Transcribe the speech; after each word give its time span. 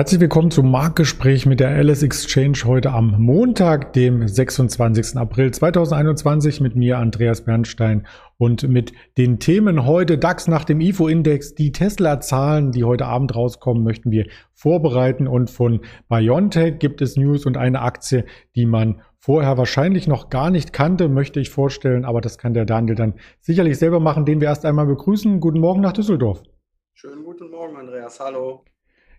Herzlich 0.00 0.22
willkommen 0.22 0.50
zum 0.50 0.70
Marktgespräch 0.70 1.44
mit 1.44 1.60
der 1.60 1.68
Alice 1.68 2.02
Exchange 2.02 2.56
heute 2.64 2.90
am 2.90 3.20
Montag, 3.20 3.92
dem 3.92 4.26
26. 4.26 5.18
April 5.18 5.50
2021 5.50 6.62
mit 6.62 6.74
mir 6.74 6.96
Andreas 6.96 7.44
Bernstein 7.44 8.06
und 8.38 8.66
mit 8.66 8.94
den 9.18 9.40
Themen 9.40 9.84
heute 9.84 10.16
DAX 10.16 10.48
nach 10.48 10.64
dem 10.64 10.80
IFO-Index, 10.80 11.54
die 11.54 11.72
Tesla-Zahlen, 11.72 12.72
die 12.72 12.84
heute 12.84 13.04
Abend 13.04 13.36
rauskommen, 13.36 13.84
möchten 13.84 14.10
wir 14.10 14.24
vorbereiten 14.54 15.28
und 15.28 15.50
von 15.50 15.82
BioNTech 16.08 16.78
gibt 16.78 17.02
es 17.02 17.18
News 17.18 17.44
und 17.44 17.58
eine 17.58 17.82
Aktie, 17.82 18.24
die 18.56 18.64
man 18.64 19.02
vorher 19.18 19.58
wahrscheinlich 19.58 20.08
noch 20.08 20.30
gar 20.30 20.50
nicht 20.50 20.72
kannte, 20.72 21.10
möchte 21.10 21.40
ich 21.40 21.50
vorstellen, 21.50 22.06
aber 22.06 22.22
das 22.22 22.38
kann 22.38 22.54
der 22.54 22.64
Daniel 22.64 22.94
dann 22.94 23.16
sicherlich 23.42 23.76
selber 23.76 24.00
machen, 24.00 24.24
den 24.24 24.40
wir 24.40 24.48
erst 24.48 24.64
einmal 24.64 24.86
begrüßen. 24.86 25.40
Guten 25.40 25.60
Morgen 25.60 25.82
nach 25.82 25.92
Düsseldorf. 25.92 26.42
Schönen 26.94 27.22
guten 27.22 27.50
Morgen, 27.50 27.76
Andreas. 27.76 28.18
Hallo. 28.18 28.64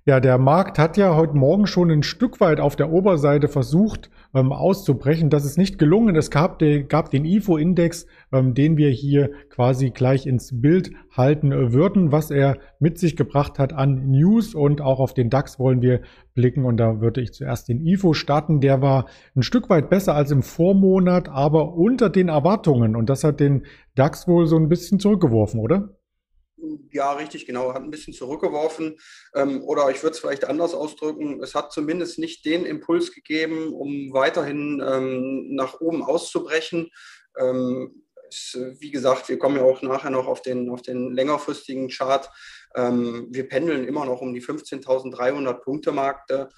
Ja, 0.03 0.19
der 0.19 0.39
Markt 0.39 0.79
hat 0.79 0.97
ja 0.97 1.15
heute 1.15 1.37
Morgen 1.37 1.67
schon 1.67 1.91
ein 1.91 2.01
Stück 2.01 2.39
weit 2.39 2.59
auf 2.59 2.75
der 2.75 2.91
Oberseite 2.91 3.47
versucht 3.47 4.09
ähm, 4.33 4.51
auszubrechen. 4.51 5.29
Das 5.29 5.45
ist 5.45 5.59
nicht 5.59 5.77
gelungen. 5.77 6.15
Es 6.15 6.31
gab, 6.31 6.57
de, 6.57 6.81
gab 6.81 7.11
den 7.11 7.23
IFO-Index, 7.23 8.07
ähm, 8.31 8.55
den 8.55 8.77
wir 8.77 8.89
hier 8.89 9.29
quasi 9.51 9.91
gleich 9.91 10.25
ins 10.25 10.59
Bild 10.59 10.89
halten 11.15 11.51
äh, 11.51 11.71
würden, 11.71 12.11
was 12.11 12.31
er 12.31 12.57
mit 12.79 12.97
sich 12.97 13.15
gebracht 13.15 13.59
hat 13.59 13.73
an 13.73 14.09
News 14.09 14.55
und 14.55 14.81
auch 14.81 14.99
auf 14.99 15.13
den 15.13 15.29
DAX 15.29 15.59
wollen 15.59 15.83
wir 15.83 16.01
blicken. 16.33 16.65
Und 16.65 16.77
da 16.77 16.99
würde 16.99 17.21
ich 17.21 17.33
zuerst 17.33 17.69
den 17.69 17.85
IFO 17.85 18.15
starten. 18.15 18.59
Der 18.59 18.81
war 18.81 19.05
ein 19.35 19.43
Stück 19.43 19.69
weit 19.69 19.91
besser 19.91 20.15
als 20.15 20.31
im 20.31 20.41
Vormonat, 20.41 21.29
aber 21.29 21.75
unter 21.75 22.09
den 22.09 22.29
Erwartungen. 22.29 22.95
Und 22.95 23.07
das 23.07 23.23
hat 23.23 23.39
den 23.39 23.67
DAX 23.93 24.27
wohl 24.27 24.47
so 24.47 24.57
ein 24.57 24.67
bisschen 24.67 24.99
zurückgeworfen, 24.99 25.59
oder? 25.59 25.89
Ja, 26.91 27.13
richtig, 27.13 27.45
genau. 27.45 27.73
Hat 27.73 27.81
ein 27.81 27.91
bisschen 27.91 28.13
zurückgeworfen. 28.13 28.97
Ähm, 29.35 29.63
oder 29.63 29.89
ich 29.89 30.03
würde 30.03 30.13
es 30.13 30.19
vielleicht 30.19 30.45
anders 30.45 30.73
ausdrücken. 30.73 31.41
Es 31.41 31.55
hat 31.55 31.71
zumindest 31.71 32.19
nicht 32.19 32.45
den 32.45 32.65
Impuls 32.65 33.11
gegeben, 33.13 33.73
um 33.73 34.13
weiterhin 34.13 34.81
ähm, 34.85 35.55
nach 35.55 35.79
oben 35.81 36.03
auszubrechen. 36.03 36.89
Ähm, 37.39 38.03
es, 38.29 38.57
wie 38.79 38.91
gesagt, 38.91 39.29
wir 39.29 39.37
kommen 39.37 39.57
ja 39.57 39.63
auch 39.63 39.81
nachher 39.81 40.09
noch 40.09 40.27
auf 40.27 40.41
den, 40.41 40.69
auf 40.69 40.81
den 40.81 41.11
längerfristigen 41.13 41.89
Chart. 41.89 42.29
Ähm, 42.75 43.27
wir 43.29 43.47
pendeln 43.47 43.87
immer 43.87 44.05
noch 44.05 44.21
um 44.21 44.33
die 44.33 44.41
15.300 44.41 45.53
Punkte 45.55 45.91
Marke. 45.91 46.49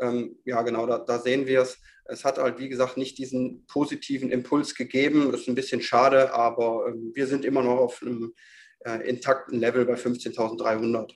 Ähm, 0.00 0.38
ja, 0.44 0.62
genau, 0.62 0.86
da, 0.86 0.98
da 0.98 1.18
sehen 1.18 1.46
wir 1.46 1.62
es. 1.62 1.78
Es 2.06 2.24
hat 2.24 2.38
halt, 2.38 2.58
wie 2.58 2.68
gesagt, 2.68 2.96
nicht 2.96 3.18
diesen 3.18 3.66
positiven 3.66 4.30
Impuls 4.30 4.74
gegeben. 4.74 5.32
Ist 5.32 5.48
ein 5.48 5.54
bisschen 5.54 5.82
schade, 5.82 6.32
aber 6.32 6.86
ähm, 6.88 7.12
wir 7.14 7.26
sind 7.26 7.44
immer 7.44 7.62
noch 7.62 7.78
auf 7.78 8.02
einem 8.02 8.34
äh, 8.84 9.08
intakten 9.08 9.58
Level 9.58 9.84
bei 9.84 9.94
15.300. 9.94 11.12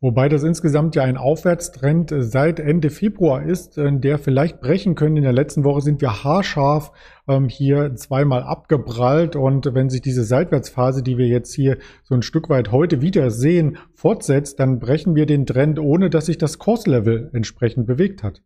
Wobei 0.00 0.28
das 0.28 0.42
insgesamt 0.42 0.94
ja 0.94 1.04
ein 1.04 1.16
Aufwärtstrend 1.16 2.12
äh, 2.12 2.22
seit 2.22 2.60
Ende 2.60 2.90
Februar 2.90 3.42
ist, 3.42 3.78
äh, 3.78 3.90
der 3.98 4.18
vielleicht 4.18 4.60
brechen 4.60 4.94
könnte. 4.94 5.18
In 5.18 5.24
der 5.24 5.32
letzten 5.32 5.64
Woche 5.64 5.80
sind 5.80 6.02
wir 6.02 6.22
haarscharf 6.22 6.92
ähm, 7.26 7.48
hier 7.48 7.94
zweimal 7.94 8.42
abgeprallt 8.42 9.36
und 9.36 9.74
wenn 9.74 9.88
sich 9.88 10.02
diese 10.02 10.24
Seitwärtsphase, 10.24 11.02
die 11.02 11.16
wir 11.16 11.26
jetzt 11.28 11.54
hier 11.54 11.78
so 12.02 12.14
ein 12.14 12.22
Stück 12.22 12.50
weit 12.50 12.72
heute 12.72 13.00
wieder 13.00 13.30
sehen, 13.30 13.78
fortsetzt, 13.94 14.60
dann 14.60 14.80
brechen 14.80 15.14
wir 15.14 15.24
den 15.24 15.46
Trend, 15.46 15.78
ohne 15.78 16.10
dass 16.10 16.26
sich 16.26 16.36
das 16.36 16.58
Kurslevel 16.58 17.30
entsprechend 17.32 17.86
bewegt 17.86 18.22
hat. 18.22 18.42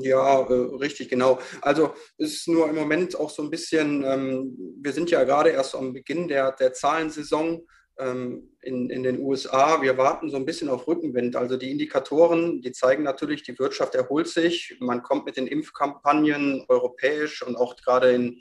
Ja, 0.00 0.40
äh, 0.40 0.52
richtig, 0.76 1.10
genau. 1.10 1.38
Also 1.60 1.92
ist 2.16 2.48
nur 2.48 2.68
im 2.68 2.74
Moment 2.74 3.18
auch 3.18 3.28
so 3.28 3.42
ein 3.42 3.50
bisschen, 3.50 4.02
ähm, 4.04 4.56
wir 4.80 4.92
sind 4.92 5.10
ja 5.10 5.22
gerade 5.24 5.50
erst 5.50 5.74
am 5.74 5.92
Beginn 5.92 6.28
der, 6.28 6.52
der 6.52 6.72
Zahlensaison 6.72 7.66
ähm, 7.98 8.56
in, 8.62 8.88
in 8.88 9.02
den 9.02 9.20
USA. 9.20 9.82
Wir 9.82 9.98
warten 9.98 10.30
so 10.30 10.36
ein 10.36 10.46
bisschen 10.46 10.70
auf 10.70 10.86
Rückenwind. 10.88 11.36
Also 11.36 11.58
die 11.58 11.70
Indikatoren, 11.70 12.62
die 12.62 12.72
zeigen 12.72 13.02
natürlich, 13.02 13.42
die 13.42 13.58
Wirtschaft 13.58 13.94
erholt 13.94 14.28
sich. 14.28 14.76
Man 14.80 15.02
kommt 15.02 15.26
mit 15.26 15.36
den 15.36 15.46
Impfkampagnen 15.46 16.64
europäisch 16.68 17.42
und 17.42 17.56
auch 17.56 17.76
gerade 17.76 18.12
in 18.12 18.40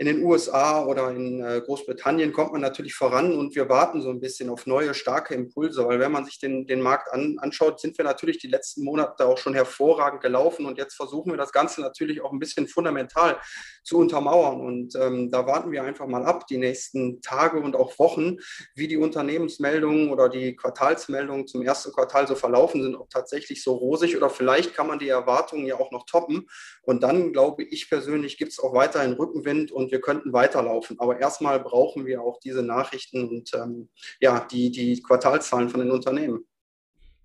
in 0.00 0.06
den 0.06 0.24
USA 0.24 0.82
oder 0.86 1.10
in 1.10 1.44
äh, 1.44 1.60
Großbritannien 1.60 2.32
kommt 2.32 2.52
man 2.52 2.62
natürlich 2.62 2.94
voran 2.94 3.36
und 3.36 3.54
wir 3.54 3.68
warten 3.68 4.00
so 4.00 4.08
ein 4.08 4.18
bisschen 4.18 4.48
auf 4.48 4.64
neue, 4.64 4.94
starke 4.94 5.34
Impulse, 5.34 5.86
weil 5.86 6.00
wenn 6.00 6.10
man 6.10 6.24
sich 6.24 6.38
den, 6.38 6.66
den 6.66 6.80
Markt 6.80 7.12
an, 7.12 7.36
anschaut, 7.38 7.80
sind 7.80 7.98
wir 7.98 8.06
natürlich 8.06 8.38
die 8.38 8.48
letzten 8.48 8.82
Monate 8.82 9.26
auch 9.26 9.36
schon 9.36 9.52
hervorragend 9.52 10.22
gelaufen 10.22 10.64
und 10.64 10.78
jetzt 10.78 10.94
versuchen 10.94 11.32
wir 11.32 11.36
das 11.36 11.52
Ganze 11.52 11.82
natürlich 11.82 12.22
auch 12.22 12.32
ein 12.32 12.38
bisschen 12.38 12.66
fundamental 12.66 13.38
zu 13.84 13.98
untermauern 13.98 14.62
und 14.62 14.96
ähm, 14.96 15.30
da 15.30 15.46
warten 15.46 15.70
wir 15.70 15.84
einfach 15.84 16.06
mal 16.06 16.24
ab, 16.24 16.46
die 16.46 16.56
nächsten 16.56 17.20
Tage 17.20 17.60
und 17.60 17.76
auch 17.76 17.98
Wochen, 17.98 18.38
wie 18.74 18.88
die 18.88 18.96
Unternehmensmeldungen 18.96 20.10
oder 20.10 20.30
die 20.30 20.56
Quartalsmeldungen 20.56 21.46
zum 21.46 21.60
ersten 21.60 21.92
Quartal 21.92 22.26
so 22.26 22.36
verlaufen 22.36 22.82
sind, 22.82 22.96
ob 22.96 23.10
tatsächlich 23.10 23.62
so 23.62 23.74
rosig 23.74 24.16
oder 24.16 24.30
vielleicht 24.30 24.74
kann 24.74 24.86
man 24.86 24.98
die 24.98 25.10
Erwartungen 25.10 25.66
ja 25.66 25.74
auch 25.74 25.90
noch 25.90 26.06
toppen. 26.06 26.46
Und 26.80 27.02
dann 27.02 27.34
glaube 27.34 27.64
ich 27.64 27.90
persönlich 27.90 28.38
gibt 28.38 28.52
es 28.52 28.58
auch 28.58 28.72
weiterhin 28.72 29.12
Rückenwind 29.12 29.70
und 29.70 29.89
wir 29.90 30.00
könnten 30.00 30.32
weiterlaufen. 30.32 30.98
Aber 30.98 31.20
erstmal 31.20 31.60
brauchen 31.60 32.06
wir 32.06 32.22
auch 32.22 32.38
diese 32.40 32.62
Nachrichten 32.62 33.28
und 33.28 33.50
ähm, 33.54 33.88
ja, 34.20 34.46
die, 34.50 34.70
die 34.70 35.02
Quartalzahlen 35.02 35.68
von 35.68 35.80
den 35.80 35.90
Unternehmen. 35.90 36.44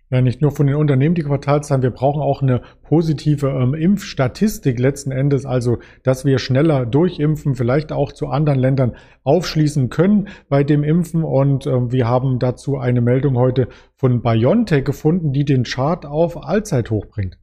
Ja, 0.08 0.20
nicht 0.22 0.40
nur 0.40 0.52
von 0.52 0.68
den 0.68 0.76
Unternehmen 0.76 1.16
die 1.16 1.24
Quartalzahlen, 1.24 1.82
wir 1.82 1.90
brauchen 1.90 2.22
auch 2.22 2.40
eine 2.40 2.62
positive 2.84 3.48
ähm, 3.48 3.74
Impfstatistik 3.74 4.78
letzten 4.78 5.10
Endes, 5.10 5.44
also 5.44 5.78
dass 6.04 6.24
wir 6.24 6.38
schneller 6.38 6.86
durchimpfen, 6.86 7.56
vielleicht 7.56 7.90
auch 7.90 8.12
zu 8.12 8.28
anderen 8.28 8.60
Ländern 8.60 8.96
aufschließen 9.24 9.90
können 9.90 10.28
bei 10.48 10.62
dem 10.62 10.84
Impfen. 10.84 11.24
Und 11.24 11.66
ähm, 11.66 11.90
wir 11.90 12.06
haben 12.06 12.38
dazu 12.38 12.78
eine 12.78 13.00
Meldung 13.00 13.36
heute 13.36 13.68
von 13.96 14.22
BioNTech 14.22 14.84
gefunden, 14.84 15.32
die 15.32 15.44
den 15.44 15.64
Chart 15.64 16.06
auf 16.06 16.36
Allzeithoch 16.40 17.06
bringt. 17.06 17.36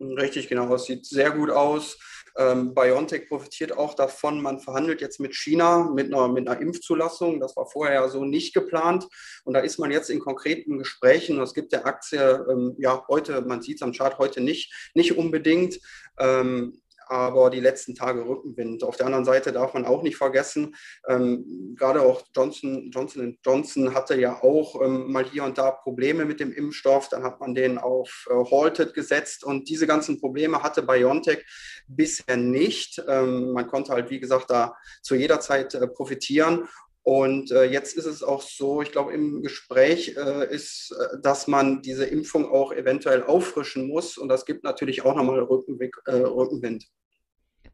Richtig, 0.00 0.48
genau. 0.48 0.74
Es 0.74 0.84
sieht 0.84 1.04
sehr 1.04 1.30
gut 1.32 1.50
aus. 1.50 1.98
Ähm, 2.36 2.74
BioNTech 2.74 3.28
profitiert 3.28 3.76
auch 3.76 3.94
davon. 3.94 4.40
Man 4.40 4.60
verhandelt 4.60 5.00
jetzt 5.00 5.20
mit 5.20 5.34
China 5.34 5.90
mit 5.90 6.12
einer, 6.12 6.28
mit 6.28 6.48
einer 6.48 6.60
Impfzulassung. 6.60 7.40
Das 7.40 7.56
war 7.56 7.66
vorher 7.66 8.08
so 8.08 8.24
nicht 8.24 8.54
geplant. 8.54 9.06
Und 9.44 9.54
da 9.54 9.60
ist 9.60 9.78
man 9.78 9.90
jetzt 9.90 10.10
in 10.10 10.20
konkreten 10.20 10.78
Gesprächen. 10.78 11.38
Das 11.38 11.54
gibt 11.54 11.72
der 11.72 11.86
Aktie 11.86 12.46
ähm, 12.50 12.74
ja 12.78 13.04
heute, 13.08 13.40
man 13.42 13.62
sieht 13.62 13.76
es 13.76 13.82
am 13.82 13.92
Chart 13.92 14.18
heute 14.18 14.40
nicht, 14.40 14.90
nicht 14.94 15.16
unbedingt. 15.16 15.78
Ähm, 16.18 16.80
aber 17.10 17.50
die 17.50 17.60
letzten 17.60 17.96
Tage 17.96 18.26
Rückenwind. 18.26 18.84
Auf 18.84 18.96
der 18.96 19.06
anderen 19.06 19.24
Seite 19.24 19.50
darf 19.52 19.74
man 19.74 19.84
auch 19.84 20.02
nicht 20.02 20.16
vergessen, 20.16 20.76
ähm, 21.08 21.74
gerade 21.76 22.02
auch 22.02 22.22
Johnson, 22.34 22.90
Johnson 22.92 23.36
Johnson 23.44 23.94
hatte 23.94 24.18
ja 24.18 24.40
auch 24.42 24.80
ähm, 24.80 25.10
mal 25.10 25.24
hier 25.24 25.42
und 25.42 25.58
da 25.58 25.72
Probleme 25.72 26.24
mit 26.24 26.38
dem 26.38 26.52
Impfstoff. 26.52 27.08
Dann 27.08 27.24
hat 27.24 27.40
man 27.40 27.54
den 27.54 27.78
auf 27.78 28.28
äh, 28.30 28.50
Halted 28.50 28.94
gesetzt 28.94 29.44
und 29.44 29.68
diese 29.68 29.88
ganzen 29.88 30.20
Probleme 30.20 30.62
hatte 30.62 30.82
BioNTech 30.82 31.44
bisher 31.88 32.36
nicht. 32.36 33.02
Ähm, 33.08 33.52
man 33.52 33.66
konnte 33.66 33.92
halt, 33.92 34.10
wie 34.10 34.20
gesagt, 34.20 34.50
da 34.50 34.76
zu 35.02 35.16
jeder 35.16 35.40
Zeit 35.40 35.74
äh, 35.74 35.88
profitieren. 35.88 36.68
Und 37.02 37.50
äh, 37.50 37.64
jetzt 37.64 37.96
ist 37.96 38.04
es 38.04 38.22
auch 38.22 38.42
so, 38.42 38.82
ich 38.82 38.92
glaube, 38.92 39.12
im 39.14 39.42
Gespräch 39.42 40.16
äh, 40.16 40.54
ist, 40.54 40.92
äh, 40.92 41.18
dass 41.22 41.48
man 41.48 41.82
diese 41.82 42.04
Impfung 42.04 42.48
auch 42.48 42.72
eventuell 42.72 43.24
auffrischen 43.24 43.88
muss. 43.88 44.18
Und 44.18 44.28
das 44.28 44.44
gibt 44.44 44.64
natürlich 44.64 45.04
auch 45.04 45.16
nochmal 45.16 45.40
Rückenwind. 45.40 46.84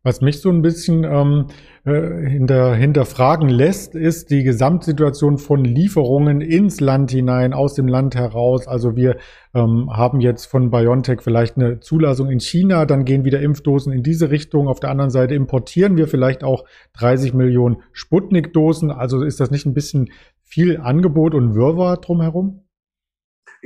Was 0.06 0.20
mich 0.20 0.40
so 0.40 0.50
ein 0.50 0.62
bisschen 0.62 1.02
ähm, 1.02 1.46
äh, 1.84 2.28
hinter, 2.28 2.76
hinterfragen 2.76 3.48
lässt, 3.48 3.96
ist 3.96 4.30
die 4.30 4.44
Gesamtsituation 4.44 5.36
von 5.36 5.64
Lieferungen 5.64 6.40
ins 6.40 6.78
Land 6.78 7.10
hinein, 7.10 7.52
aus 7.52 7.74
dem 7.74 7.88
Land 7.88 8.14
heraus. 8.14 8.68
Also 8.68 8.94
wir 8.94 9.16
ähm, 9.52 9.90
haben 9.90 10.20
jetzt 10.20 10.44
von 10.44 10.70
BioNTech 10.70 11.22
vielleicht 11.22 11.56
eine 11.56 11.80
Zulassung 11.80 12.30
in 12.30 12.38
China, 12.38 12.86
dann 12.86 13.04
gehen 13.04 13.24
wieder 13.24 13.40
Impfdosen 13.40 13.92
in 13.92 14.04
diese 14.04 14.30
Richtung. 14.30 14.68
Auf 14.68 14.78
der 14.78 14.90
anderen 14.90 15.10
Seite 15.10 15.34
importieren 15.34 15.96
wir 15.96 16.06
vielleicht 16.06 16.44
auch 16.44 16.62
30 16.92 17.34
Millionen 17.34 17.78
Sputnik-Dosen. 17.90 18.92
Also 18.92 19.24
ist 19.24 19.40
das 19.40 19.50
nicht 19.50 19.66
ein 19.66 19.74
bisschen 19.74 20.10
viel 20.44 20.76
Angebot 20.76 21.34
und 21.34 21.56
Wirrwarr 21.56 21.96
drumherum? 21.96 22.65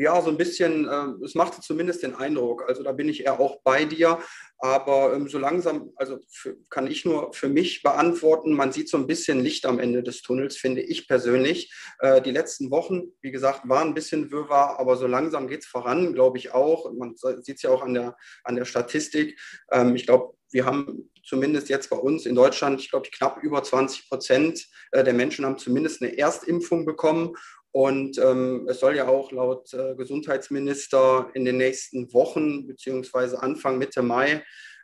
Ja, 0.00 0.23
so 0.23 0.31
ein 0.31 0.38
bisschen, 0.38 0.88
äh, 0.88 1.25
es 1.25 1.35
machte 1.35 1.61
zumindest 1.61 2.02
den 2.02 2.14
Eindruck. 2.14 2.64
Also 2.67 2.82
da 2.82 2.93
bin 2.93 3.11
ich 3.11 3.25
eher 3.26 3.38
auch 3.38 3.61
bei 3.62 3.85
dir. 3.85 4.19
Aber 4.56 5.14
ähm, 5.14 5.29
so 5.29 5.38
langsam, 5.38 5.93
also 5.97 6.19
für, 6.31 6.56
kann 6.70 6.87
ich 6.87 7.05
nur 7.05 7.35
für 7.35 7.50
mich 7.50 7.82
beantworten, 7.82 8.55
man 8.55 8.73
sieht 8.73 8.88
so 8.88 8.97
ein 8.97 9.06
bisschen 9.06 9.41
Licht 9.41 9.67
am 9.67 9.79
Ende 9.79 10.02
des 10.02 10.23
Tunnels, 10.23 10.56
finde 10.56 10.81
ich 10.81 11.06
persönlich. 11.06 11.70
Äh, 11.99 12.23
die 12.23 12.31
letzten 12.31 12.70
Wochen, 12.70 13.12
wie 13.20 13.31
gesagt, 13.31 13.69
waren 13.69 13.88
ein 13.88 13.94
bisschen 13.94 14.31
Wirrwarr, 14.31 14.81
aber 14.81 14.97
so 14.97 15.06
langsam 15.06 15.49
geht 15.49 15.61
es 15.61 15.67
voran, 15.67 16.14
glaube 16.14 16.38
ich 16.38 16.55
auch. 16.55 16.91
Man 16.94 17.14
sieht 17.17 17.56
es 17.56 17.62
ja 17.62 17.69
auch 17.69 17.82
an 17.82 17.93
der, 17.93 18.17
an 18.44 18.56
der 18.56 18.64
Statistik. 18.64 19.38
Ähm, 19.70 19.94
ich 19.96 20.06
glaube, 20.06 20.35
wir 20.50 20.64
haben 20.64 21.11
zumindest 21.25 21.69
jetzt 21.69 21.91
bei 21.91 21.96
uns 21.96 22.26
in 22.26 22.35
Deutschland, 22.35 22.81
ich 22.81 22.91
glaube, 22.91 23.08
knapp 23.11 23.43
über 23.43 23.62
20 23.62 24.08
Prozent 24.08 24.67
äh, 24.93 25.05
der 25.05 25.14
Menschen 25.14 25.44
haben 25.44 25.58
zumindest 25.58 26.03
eine 26.03 26.17
Erstimpfung 26.17 26.85
bekommen. 26.87 27.35
Und 27.72 28.19
ähm, 28.19 28.67
es 28.69 28.81
soll 28.81 28.96
ja 28.96 29.06
auch 29.06 29.31
laut 29.31 29.72
äh, 29.75 29.94
Gesundheitsminister 29.94 31.31
in 31.34 31.44
den 31.44 31.56
nächsten 31.56 32.12
Wochen 32.12 32.67
beziehungsweise 32.67 33.43
Anfang 33.43 33.78
Mitte 33.78 34.02
Mai 34.02 34.43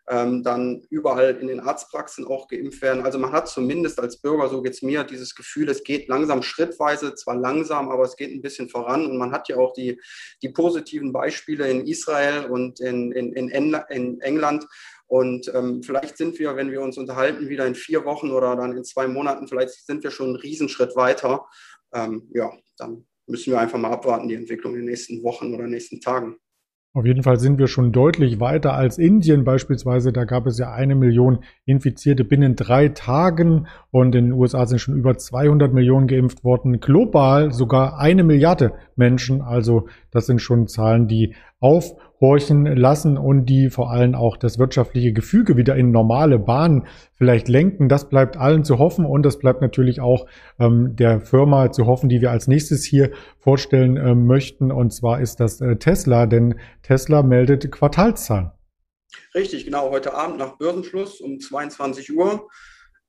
ähm, 0.09 0.43
dann 0.43 0.83
überall 0.89 1.37
in 1.41 1.49
den 1.49 1.61
Arztpraxen 1.61 2.27
auch 2.27 2.47
geimpft 2.49 2.81
werden. 2.81 3.05
Also 3.05 3.19
man 3.19 3.33
hat 3.33 3.49
zumindest 3.49 3.99
als 3.99 4.19
Bürger, 4.21 4.49
so 4.49 4.63
geht 4.63 4.75
es 4.75 4.83
mir, 4.83 5.05
dieses 5.05 5.35
Gefühl, 5.35 5.69
es 5.69 5.83
geht 5.83 6.09
langsam 6.09 6.43
schrittweise, 6.43 7.15
zwar 7.15 7.37
langsam, 7.37 7.91
aber 7.91 8.05
es 8.05 8.17
geht 8.17 8.31
ein 8.31 8.43
bisschen 8.43 8.69
voran. 8.69 9.07
Und 9.07 9.19
man 9.19 9.33
hat 9.33 9.49
ja 9.49 9.57
auch 9.57 9.73
die, 9.73 10.01
die 10.43 10.51
positiven 10.51 11.13
Beispiele 11.13 11.69
in 11.69 11.87
Israel 11.87 12.47
und 12.47 12.79
in, 12.81 13.11
in, 13.13 13.33
in, 13.33 13.77
in 13.89 14.21
England. 14.21 14.67
Und 15.09 15.53
ähm, 15.55 15.83
vielleicht 15.83 16.17
sind 16.17 16.39
wir, 16.39 16.57
wenn 16.57 16.71
wir 16.71 16.81
uns 16.83 16.99
unterhalten, 16.99 17.49
wieder 17.49 17.67
in 17.67 17.75
vier 17.75 18.05
Wochen 18.05 18.31
oder 18.31 18.57
dann 18.57 18.77
in 18.77 18.85
zwei 18.85 19.07
Monaten, 19.07 19.47
vielleicht 19.49 19.87
sind 19.87 20.03
wir 20.03 20.11
schon 20.11 20.29
einen 20.29 20.37
Riesenschritt 20.37 20.97
weiter. 20.97 21.47
Ähm, 21.97 22.29
ja, 22.35 22.53
dann 22.79 23.05
müssen 23.27 23.53
wir 23.53 23.61
einfach 23.61 23.79
mal 23.79 23.91
abwarten, 23.91 24.29
die 24.29 24.35
Entwicklung 24.35 24.75
in 24.75 24.81
den 24.81 24.91
nächsten 24.91 25.23
Wochen 25.23 25.55
oder 25.55 25.67
nächsten 25.67 26.01
Tagen. 26.01 26.37
Auf 26.97 27.05
jeden 27.05 27.23
Fall 27.23 27.39
sind 27.39 27.59
wir 27.59 27.67
schon 27.67 27.93
deutlich 27.93 28.41
weiter 28.41 28.73
als 28.73 28.97
Indien 28.97 29.45
beispielsweise. 29.45 30.15
Da 30.15 30.25
gab 30.25 30.47
es 30.47 30.59
ja 30.59 30.73
eine 30.73 30.95
Million 30.95 31.41
Infizierte 31.67 32.25
binnen 32.25 32.57
drei 32.57 32.89
Tagen 32.89 33.67
und 33.91 34.15
in 34.15 34.27
den 34.27 34.33
USA 34.33 34.65
sind 34.65 34.79
schon 34.79 34.97
über 34.97 35.19
200 35.19 35.75
Millionen 35.75 36.07
geimpft 36.07 36.43
worden. 36.43 36.81
Global 36.81 37.53
sogar 37.53 37.99
eine 37.99 38.25
Milliarde 38.25 38.73
Menschen. 38.95 39.43
Also 39.43 39.89
das 40.11 40.25
sind 40.25 40.41
schon 40.41 40.69
Zahlen, 40.69 41.07
die 41.07 41.35
aufhorchen 42.17 42.65
lassen 42.65 43.19
und 43.19 43.47
die 43.47 43.69
vor 43.69 43.91
allem 43.91 44.15
auch 44.15 44.37
das 44.37 44.59
wirtschaftliche 44.59 45.13
Gefüge 45.13 45.57
wieder 45.57 45.77
in 45.77 45.91
normale 45.91 46.39
Bahnen 46.39 46.87
vielleicht 47.15 47.49
lenken. 47.49 47.89
Das 47.89 48.09
bleibt 48.09 48.37
allen 48.37 48.65
zu 48.65 48.79
hoffen 48.79 49.05
und 49.05 49.23
das 49.23 49.39
bleibt 49.39 49.61
natürlich 49.61 50.01
auch 50.01 50.27
ähm, 50.59 50.97
der 50.97 51.21
Firma 51.21 51.71
zu 51.71 51.87
hoffen, 51.87 52.09
die 52.09 52.21
wir 52.21 52.31
als 52.31 52.49
nächstes 52.49 52.85
hier 52.85 53.11
vorstellen 53.39 53.97
äh, 53.97 54.15
möchten. 54.15 54.73
Und 54.73 54.93
zwar 54.93 55.21
ist 55.21 55.41
das 55.41 55.61
äh, 55.61 55.77
Tesla, 55.77 56.27
denn 56.27 56.59
Tesla 56.83 57.23
meldet 57.23 57.71
Quartalszahlen. 57.71 58.51
Richtig, 59.35 59.65
genau. 59.65 59.91
Heute 59.91 60.15
Abend 60.15 60.39
nach 60.39 60.57
Börsenschluss 60.57 61.21
um 61.21 61.39
22 61.39 62.17
Uhr 62.17 62.49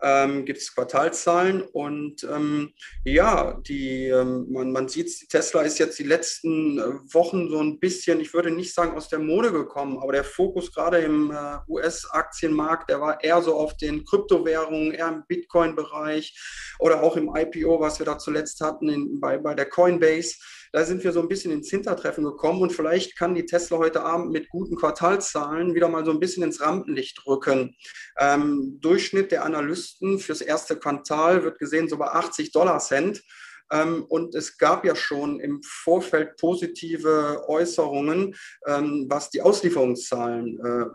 ähm, 0.02 0.46
gibt 0.46 0.60
es 0.60 0.74
Quartalzahlen 0.74 1.62
und 1.62 2.24
ähm, 2.24 2.74
ja, 3.04 3.60
die, 3.68 4.06
ähm, 4.06 4.48
man, 4.52 4.72
man 4.72 4.88
sieht, 4.88 5.30
Tesla 5.30 5.62
ist 5.62 5.80
jetzt 5.80 5.98
die 5.98 6.04
letzten 6.04 6.78
äh, 6.78 7.14
Wochen 7.14 7.50
so 7.50 7.60
ein 7.60 7.80
bisschen, 7.80 8.20
ich 8.20 8.34
würde 8.34 8.52
nicht 8.52 8.74
sagen 8.74 8.96
aus 8.96 9.10
der 9.10 9.20
Mode 9.20 9.52
gekommen, 9.52 9.98
aber 10.00 10.12
der 10.12 10.24
Fokus 10.24 10.72
gerade 10.72 11.00
im 11.00 11.32
äh, 11.32 11.58
US-Aktienmarkt, 11.68 12.90
der 12.90 13.02
war 13.02 13.24
eher 13.24 13.42
so 13.42 13.56
auf 13.56 13.76
den 13.78 14.06
Kryptowährungen, 14.06 14.92
eher 14.92 15.08
im 15.08 15.24
Bitcoin-Bereich 15.28 16.38
oder 16.80 17.02
auch 17.02 17.18
im 17.18 17.36
IPO, 17.36 17.80
was 17.80 18.00
wir 18.00 18.06
da 18.06 18.20
zuletzt 18.20 18.62
hatten 18.62 18.90
in, 18.90 19.20
bei, 19.20 19.38
bei 19.38 19.56
der 19.56 19.68
Coinbase. 19.68 20.36
Da 20.72 20.86
sind 20.86 21.04
wir 21.04 21.12
so 21.12 21.22
ein 21.22 21.28
bisschen 21.28 21.52
ins 21.52 21.70
Hintertreffen 21.70 22.24
gekommen 22.24 22.62
und 22.62 22.72
vielleicht 22.72 23.18
kann 23.18 23.36
die 23.36 23.46
Tesla 23.46 23.78
heute 23.78 24.04
Abend 24.04 24.32
mit 24.32 24.50
guten 24.50 24.76
Quartalzahlen 24.76 25.76
wieder 25.76 25.90
mal 25.90 26.06
so 26.06 26.12
ein 26.12 26.20
bisschen 26.20 26.44
ins 26.44 26.62
Rampenlicht 26.62 27.26
rücken. 27.26 27.76
Ähm, 28.20 28.78
Durchschnitt 28.82 29.32
der 29.32 29.46
Analysten 29.46 30.20
fürs 30.20 30.42
erste 30.42 30.78
Quartal 30.78 31.44
wird 31.44 31.60
gesehen 31.60 31.90
so 31.90 31.98
bei 31.98 32.08
80 32.08 32.52
Dollar 32.52 32.80
Cent. 32.80 33.24
Ähm, 33.72 34.06
und 34.10 34.36
es 34.36 34.58
gab 34.58 34.86
ja 34.86 34.96
schon 34.96 35.40
im 35.40 35.62
Vorfeld 35.64 36.38
positive 36.38 37.44
Äußerungen, 37.48 38.36
ähm, 38.66 39.06
was 39.10 39.30
die 39.30 39.42
Auslieferungszahlen 39.42 40.60
äh, 40.60 40.86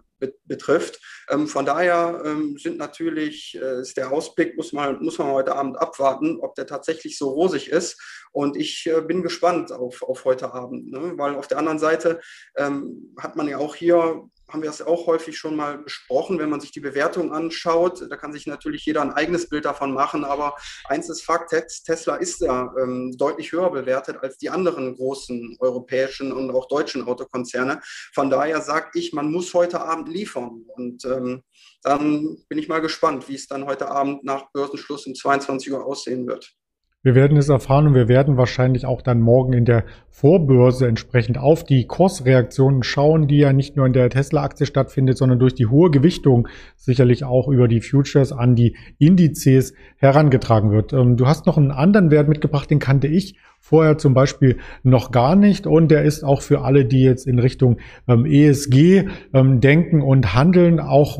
betrifft. 0.44 1.00
Ähm, 1.30 1.48
von 1.48 1.66
daher 1.66 2.22
ähm, 2.24 2.56
sind 2.58 2.78
natürlich, 2.78 3.58
äh, 3.60 3.80
ist 3.80 3.96
der 3.96 4.12
Ausblick, 4.12 4.56
muss 4.56 4.72
man, 4.72 5.02
muss 5.02 5.18
man 5.18 5.28
heute 5.28 5.54
Abend 5.54 5.78
abwarten, 5.78 6.38
ob 6.40 6.54
der 6.54 6.66
tatsächlich 6.66 7.18
so 7.18 7.30
rosig 7.30 7.68
ist. 7.68 8.00
Und 8.32 8.56
ich 8.56 8.86
äh, 8.86 9.00
bin 9.00 9.22
gespannt 9.22 9.72
auf, 9.72 10.02
auf 10.02 10.24
heute 10.24 10.52
Abend, 10.52 10.90
ne? 10.90 11.12
weil 11.16 11.34
auf 11.34 11.48
der 11.48 11.58
anderen 11.58 11.78
Seite 11.78 12.20
ähm, 12.56 13.14
hat 13.18 13.36
man 13.36 13.48
ja 13.48 13.58
auch 13.58 13.74
hier 13.74 14.28
haben 14.52 14.62
wir 14.62 14.68
das 14.68 14.82
auch 14.82 15.06
häufig 15.06 15.38
schon 15.38 15.56
mal 15.56 15.78
besprochen, 15.78 16.38
wenn 16.38 16.50
man 16.50 16.60
sich 16.60 16.72
die 16.72 16.80
Bewertung 16.80 17.32
anschaut. 17.32 18.06
Da 18.08 18.16
kann 18.16 18.32
sich 18.32 18.46
natürlich 18.46 18.84
jeder 18.84 19.02
ein 19.02 19.12
eigenes 19.12 19.48
Bild 19.48 19.64
davon 19.64 19.92
machen, 19.92 20.24
aber 20.24 20.56
eins 20.84 21.08
ist 21.08 21.24
Fakt, 21.24 21.54
Tesla 21.84 22.16
ist 22.16 22.40
ja 22.40 22.72
ähm, 22.80 23.14
deutlich 23.16 23.52
höher 23.52 23.70
bewertet 23.70 24.18
als 24.22 24.38
die 24.38 24.50
anderen 24.50 24.94
großen 24.94 25.56
europäischen 25.60 26.32
und 26.32 26.50
auch 26.50 26.68
deutschen 26.68 27.06
Autokonzerne. 27.06 27.80
Von 28.14 28.30
daher 28.30 28.60
sage 28.60 28.90
ich, 28.94 29.12
man 29.12 29.30
muss 29.30 29.52
heute 29.54 29.80
Abend 29.80 30.08
liefern. 30.08 30.64
Und 30.74 31.04
ähm, 31.04 31.42
dann 31.82 32.38
bin 32.48 32.58
ich 32.58 32.68
mal 32.68 32.80
gespannt, 32.80 33.28
wie 33.28 33.34
es 33.34 33.46
dann 33.46 33.66
heute 33.66 33.90
Abend 33.90 34.24
nach 34.24 34.50
Börsenschluss 34.52 35.06
um 35.06 35.14
22 35.14 35.72
Uhr 35.72 35.84
aussehen 35.84 36.26
wird. 36.26 36.54
Wir 37.04 37.16
werden 37.16 37.36
es 37.36 37.48
erfahren 37.48 37.88
und 37.88 37.94
wir 37.94 38.06
werden 38.06 38.36
wahrscheinlich 38.36 38.86
auch 38.86 39.02
dann 39.02 39.20
morgen 39.20 39.54
in 39.54 39.64
der 39.64 39.84
Vorbörse 40.08 40.86
entsprechend 40.86 41.36
auf 41.36 41.64
die 41.64 41.88
Kursreaktionen 41.88 42.84
schauen, 42.84 43.26
die 43.26 43.38
ja 43.38 43.52
nicht 43.52 43.76
nur 43.76 43.86
in 43.86 43.92
der 43.92 44.08
Tesla-Aktie 44.08 44.66
stattfindet, 44.66 45.18
sondern 45.18 45.40
durch 45.40 45.56
die 45.56 45.66
hohe 45.66 45.90
Gewichtung 45.90 46.46
sicherlich 46.76 47.24
auch 47.24 47.48
über 47.48 47.66
die 47.66 47.80
Futures 47.80 48.30
an 48.30 48.54
die 48.54 48.76
Indizes 48.98 49.74
herangetragen 49.96 50.70
wird. 50.70 50.92
Ähm, 50.92 51.16
du 51.16 51.26
hast 51.26 51.46
noch 51.46 51.58
einen 51.58 51.72
anderen 51.72 52.12
Wert 52.12 52.28
mitgebracht, 52.28 52.70
den 52.70 52.78
kannte 52.78 53.08
ich 53.08 53.36
vorher 53.58 53.98
zum 53.98 54.14
Beispiel 54.14 54.58
noch 54.84 55.10
gar 55.10 55.34
nicht 55.34 55.66
und 55.66 55.90
der 55.90 56.04
ist 56.04 56.22
auch 56.22 56.40
für 56.40 56.62
alle, 56.62 56.84
die 56.84 57.02
jetzt 57.02 57.26
in 57.26 57.40
Richtung 57.40 57.78
ähm, 58.06 58.26
ESG 58.26 59.08
ähm, 59.34 59.60
denken 59.60 60.02
und 60.02 60.34
handeln, 60.34 60.78
auch 60.78 61.18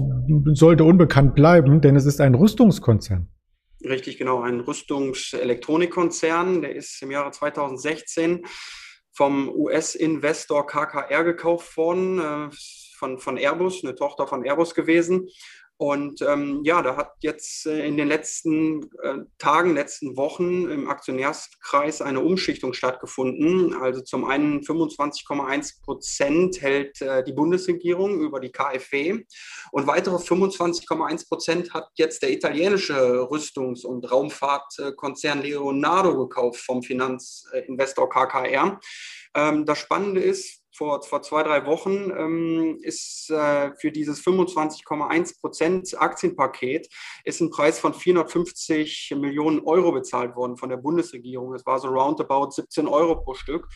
sollte 0.52 0.85
unbekannt 0.85 1.35
bleiben, 1.35 1.81
denn 1.81 1.96
es 1.96 2.06
ist 2.06 2.20
ein 2.20 2.37
Rüstungskonzern. 2.37 3.26
Richtig, 3.84 4.19
genau, 4.19 4.43
ein 4.43 4.61
Rüstungselektronikkonzern. 4.61 6.62
Der 6.62 6.76
ist 6.76 7.02
im 7.02 7.11
Jahre 7.11 7.32
2016 7.32 8.46
vom 9.12 9.49
US-Investor 9.49 10.67
KKR 10.67 11.25
gekauft 11.25 11.76
worden, 11.76 12.19
äh, 12.19 12.49
von, 12.96 13.19
von 13.19 13.37
Airbus, 13.37 13.82
eine 13.82 13.94
Tochter 13.94 14.26
von 14.26 14.44
Airbus 14.44 14.75
gewesen. 14.75 15.29
Und 15.82 16.23
ähm, 16.23 16.61
ja, 16.62 16.81
da 16.81 16.96
hat 16.96 17.14
jetzt 17.23 17.67
äh, 17.67 17.84
in 17.84 17.96
den 17.96 18.06
letzten 18.06 18.84
äh, 19.02 19.19
Tagen, 19.38 19.75
letzten 19.75 20.17
Wochen 20.17 20.70
im 20.70 20.88
Aktionärskreis 20.88 22.00
eine 22.00 22.20
Umschichtung 22.20 22.73
stattgefunden. 22.73 23.75
Also 23.75 24.00
zum 24.00 24.25
einen 24.25 24.61
25,1 24.61 25.82
Prozent 25.82 26.62
hält 26.62 27.02
äh, 27.02 27.25
die 27.25 27.32
Bundesregierung 27.32 28.20
über 28.20 28.38
die 28.38 28.52
KfW 28.52 29.25
und 29.73 29.88
weitere 29.88 30.14
25,1 30.14 31.26
Prozent 31.26 31.75
hat 31.75 31.88
jetzt 31.96 32.23
der 32.23 32.31
italienische 32.31 33.28
Rüstungs- 33.28 33.85
und 33.85 34.08
Raumfahrtkonzern 34.08 35.43
Leonardo 35.43 36.17
gekauft 36.17 36.61
vom 36.61 36.85
Finanzinvestor 36.85 38.08
KKR. 38.08 38.78
Ähm, 39.35 39.67
das 39.67 39.81
Spannende 39.81 40.20
ist, 40.20 40.62
vor, 40.73 41.03
vor 41.03 41.23
zwei, 41.23 41.43
drei 41.43 41.67
Wochen 41.67 42.11
ähm, 42.17 42.79
ist 42.83 43.31
äh, 43.31 43.73
für 43.76 43.93
dieses 43.93 44.25
25,1 44.25 45.41
Prozent 45.41 46.00
Aktienpaket 46.00 46.88
ist 47.25 47.41
ein 47.41 47.50
Preis 47.50 47.79
von 47.79 47.95
450 47.95 49.14
Millionen 49.19 49.61
Euro 49.61 49.93
bezahlt 49.93 50.35
worden 50.35 50.57
von 50.57 50.69
der 50.69 50.79
Bundesregierung. 50.79 51.55
Es 51.55 51.67
war 51.67 51.79
so 51.79 51.88
roundabout 51.88 52.50
17 52.50 52.88
Euro 52.88 53.17
pro 53.17 53.35
Stück. 53.35 53.69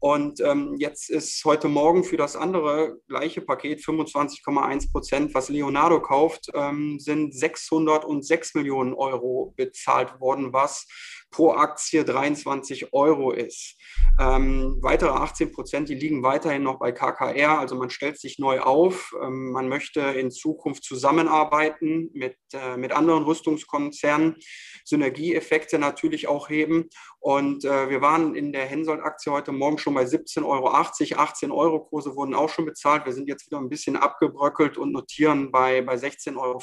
Und 0.00 0.40
ähm, 0.40 0.74
jetzt 0.78 1.08
ist 1.08 1.42
heute 1.46 1.68
Morgen 1.68 2.04
für 2.04 2.18
das 2.18 2.36
andere 2.36 2.98
gleiche 3.08 3.40
Paket 3.40 3.80
25,1 3.80 4.92
Prozent, 4.92 5.34
was 5.34 5.48
Leonardo 5.48 5.98
kauft, 6.02 6.50
ähm, 6.52 6.98
sind 7.00 7.34
606 7.34 8.54
Millionen 8.54 8.92
Euro 8.92 9.54
bezahlt 9.56 10.20
worden, 10.20 10.52
was 10.52 10.86
pro 11.34 11.50
Aktie 11.50 12.04
23 12.04 12.92
Euro 12.92 13.32
ist. 13.32 13.76
Ähm, 14.20 14.78
weitere 14.82 15.10
18 15.10 15.50
Prozent, 15.50 15.88
die 15.88 15.96
liegen 15.96 16.22
weiterhin 16.22 16.62
noch 16.62 16.78
bei 16.78 16.92
KKR. 16.92 17.58
Also 17.58 17.74
man 17.74 17.90
stellt 17.90 18.20
sich 18.20 18.38
neu 18.38 18.60
auf. 18.60 19.12
Ähm, 19.20 19.50
man 19.50 19.68
möchte 19.68 20.00
in 20.00 20.30
Zukunft 20.30 20.84
zusammenarbeiten 20.84 22.08
mit, 22.14 22.36
äh, 22.52 22.76
mit 22.76 22.92
anderen 22.92 23.24
Rüstungskonzernen, 23.24 24.36
Synergieeffekte 24.84 25.80
natürlich 25.80 26.28
auch 26.28 26.48
heben. 26.48 26.88
Und 27.18 27.64
äh, 27.64 27.90
wir 27.90 28.00
waren 28.00 28.36
in 28.36 28.52
der 28.52 28.66
Hensoldt-Aktie 28.66 29.32
heute 29.32 29.50
Morgen 29.50 29.78
schon 29.78 29.94
bei 29.94 30.04
17,80 30.04 30.44
Euro. 30.44 30.68
18 30.68 31.50
Euro 31.50 31.80
Kurse 31.80 32.14
wurden 32.14 32.34
auch 32.34 32.48
schon 32.48 32.64
bezahlt. 32.64 33.06
Wir 33.06 33.12
sind 33.12 33.28
jetzt 33.28 33.46
wieder 33.46 33.58
ein 33.58 33.68
bisschen 33.68 33.96
abgebröckelt 33.96 34.78
und 34.78 34.92
notieren 34.92 35.50
bei, 35.50 35.82
bei 35.82 35.96
16,50 35.96 36.36
Euro. 36.36 36.60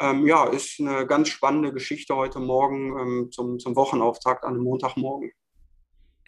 Ähm, 0.00 0.26
ja, 0.26 0.44
ist 0.48 0.80
eine 0.80 1.06
ganz 1.06 1.28
spannende 1.28 1.72
Geschichte 1.72 2.16
heute 2.16 2.40
Morgen 2.40 2.98
ähm, 2.98 3.28
zum, 3.30 3.58
zum 3.58 3.76
Wochenauftakt 3.76 4.44
an 4.44 4.54
einem 4.54 4.64
Montagmorgen. 4.64 5.32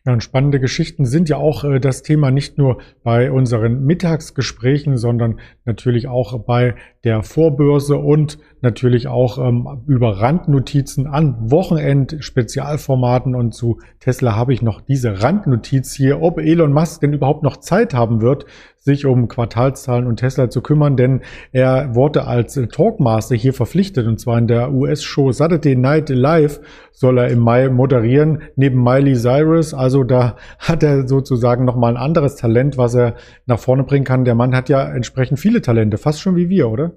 Ja, 0.07 0.13
und 0.13 0.23
spannende 0.23 0.61
Geschichten 0.61 1.07
sind 1.07 1.31
ja 1.31 1.39
auch 1.39 1.65
äh, 1.65 1.81
das 1.81 2.03
Thema 2.03 2.31
nicht 2.31 2.59
nur 2.59 2.83
bei 3.03 3.33
unseren 3.33 3.85
Mittagsgesprächen, 3.85 4.99
sondern 4.99 5.41
natürlich 5.65 6.09
auch 6.09 6.45
bei 6.45 6.77
der 7.05 7.23
Vorbörse 7.23 7.97
und 7.97 8.39
natürlich 8.65 9.07
auch 9.09 9.39
ähm, 9.39 9.83
über 9.87 10.21
Randnotizen 10.21 11.07
an 11.07 11.51
Wochenend-Spezialformaten. 11.51 13.35
Und 13.35 13.55
zu 13.55 13.79
Tesla 14.01 14.35
habe 14.35 14.55
ich 14.55 14.63
noch 14.63 14.81
diese 14.81 15.23
Randnotiz 15.23 15.95
hier, 15.95 16.23
ob 16.23 16.39
Elon 16.39 16.73
Musk 16.73 17.03
denn 17.03 17.13
überhaupt 17.13 17.43
noch 17.43 17.59
Zeit 17.59 17.95
haben 17.95 18.23
wird, 18.23 18.47
sich 18.85 19.07
um 19.07 19.29
Quartalszahlen 19.29 20.07
und 20.07 20.17
Tesla 20.17 20.51
zu 20.51 20.61
kümmern, 20.61 20.97
denn 20.97 21.23
er 21.53 21.95
wurde 21.95 22.27
als 22.27 22.55
Talkmaster 22.55 23.35
hier 23.35 23.55
verpflichtet 23.55 24.07
und 24.07 24.21
zwar 24.21 24.39
in 24.39 24.47
der 24.47 24.73
US-Show 24.73 25.33
Saturday 25.33 25.75
Night 25.75 26.11
Live 26.11 26.61
soll 26.93 27.19
er 27.19 27.29
im 27.29 27.39
Mai 27.39 27.71
moderieren, 27.71 28.43
neben 28.57 28.83
Miley 28.83 29.15
Cyrus. 29.17 29.73
Also 29.75 30.05
da 30.05 30.37
hat 30.59 30.83
er 30.83 31.09
sozusagen 31.09 31.65
nochmal 31.65 31.97
ein 31.97 32.03
anderes 32.03 32.37
Talent, 32.37 32.77
was 32.77 32.95
er 32.95 33.15
nach 33.47 33.59
vorne 33.59 33.85
bringen 33.85 34.05
kann. 34.05 34.25
Der 34.25 34.35
Mann 34.35 34.55
hat 34.55 34.69
ja 34.69 34.87
entsprechend 34.87 35.41
viele 35.41 35.63
Talente, 35.63 35.99
fast 35.99 36.21
schon 36.21 36.37
wie 36.37 36.49
wir, 36.49 36.69
oder? 36.71 36.94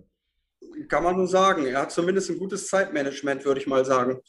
Kann 0.88 1.04
man 1.04 1.18
nur 1.18 1.28
sagen. 1.28 1.66
Er 1.66 1.82
hat 1.82 1.92
zumindest 1.92 2.30
ein 2.30 2.38
gutes 2.38 2.68
Zeitmanagement, 2.68 3.46
würde 3.46 3.60
ich 3.60 3.68
mal 3.68 3.86
sagen. 3.86 4.22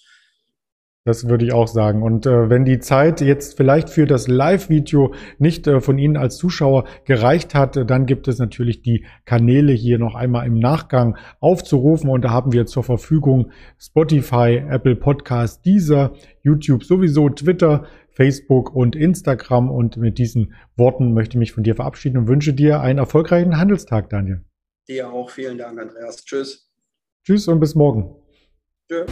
Das 1.09 1.27
würde 1.27 1.47
ich 1.47 1.55
auch 1.55 1.69
sagen. 1.69 2.03
Und 2.03 2.27
äh, 2.27 2.51
wenn 2.51 2.67
die 2.67 2.81
Zeit 2.81 3.23
jetzt 3.23 3.57
vielleicht 3.57 3.89
für 3.89 4.05
das 4.05 4.29
Live-Video 4.29 5.15
nicht 5.39 5.67
äh, 5.67 5.81
von 5.81 5.97
Ihnen 5.97 6.19
als 6.19 6.37
Zuschauer 6.37 6.85
gereicht 7.07 7.55
hat, 7.55 7.79
äh, 7.79 7.87
dann 7.87 8.05
gibt 8.05 8.29
es 8.29 8.39
natürlich 8.39 8.83
die 8.83 9.07
Kanäle 9.25 9.73
hier 9.73 9.99
noch 9.99 10.15
einmal 10.15 10.47
im 10.47 10.59
Nachgang 10.59 11.17
aufzurufen. 11.41 12.11
Und 12.11 12.27
da 12.27 12.31
haben 12.31 12.53
wir 12.53 12.67
zur 12.67 12.85
Verfügung 12.85 13.53
Spotify, 13.79 14.63
Apple 14.69 14.97
Podcast, 14.97 15.65
Deezer, 15.65 16.13
YouTube 16.43 16.85
sowieso, 16.85 17.31
Twitter, 17.31 17.87
Facebook 18.11 18.75
und 18.75 18.95
Instagram. 18.95 19.71
Und 19.71 19.97
mit 19.97 20.19
diesen 20.19 20.53
Worten 20.77 21.15
möchte 21.15 21.37
ich 21.37 21.39
mich 21.39 21.53
von 21.53 21.63
dir 21.63 21.75
verabschieden 21.75 22.19
und 22.19 22.29
wünsche 22.29 22.53
dir 22.53 22.83
einen 22.83 22.99
erfolgreichen 22.99 23.57
Handelstag, 23.57 24.11
Daniel. 24.11 24.48
Dir 24.89 25.13
auch 25.13 25.31
vielen 25.31 25.59
Dank, 25.59 25.79
Andreas. 25.79 26.25
Tschüss. 26.25 26.71
Tschüss 27.25 27.47
und 27.47 27.61
bis 27.61 27.75
morgen. 27.75 28.17
Tschüss. 28.89 29.11